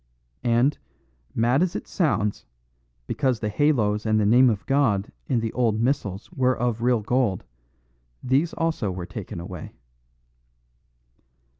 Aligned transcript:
And, 0.43 0.79
mad 1.35 1.61
as 1.61 1.75
it 1.75 1.87
sounds, 1.87 2.47
because 3.05 3.39
the 3.39 3.49
halos 3.49 4.03
and 4.03 4.19
the 4.19 4.25
name 4.25 4.49
of 4.49 4.65
God 4.65 5.11
in 5.27 5.41
the 5.41 5.53
old 5.53 5.79
missals 5.79 6.31
were 6.31 6.57
of 6.57 6.81
real 6.81 7.01
gold; 7.01 7.43
these 8.23 8.51
also 8.53 8.89
were 8.89 9.05
taken 9.05 9.39
away." 9.39 9.73